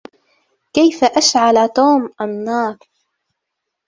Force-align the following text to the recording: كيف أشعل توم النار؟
كيف 0.73 1.03
أشعل 1.03 1.69
توم 1.69 2.09
النار؟ 2.21 2.77